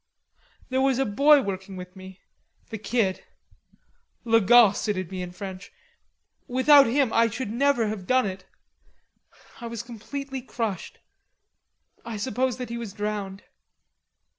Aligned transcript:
"There 0.69 0.81
was 0.81 0.97
a 0.97 1.05
boy 1.05 1.43
working 1.43 1.77
with 1.77 1.95
me, 1.95 2.21
the 2.71 2.79
Kid, 2.79 3.23
'le 4.25 4.41
gosse,' 4.41 4.87
it'd 4.87 5.07
be 5.07 5.21
in 5.21 5.31
French. 5.31 5.71
Without 6.47 6.87
him, 6.87 7.13
I 7.13 7.27
should 7.29 7.51
never 7.51 7.85
have 7.85 8.07
done 8.07 8.25
it. 8.25 8.43
I 9.59 9.67
was 9.67 9.83
completely 9.83 10.41
crushed.... 10.41 10.97
I 12.03 12.17
suppose 12.17 12.57
that 12.57 12.69
he 12.69 12.79
was 12.79 12.93
drowned.... 12.93 13.43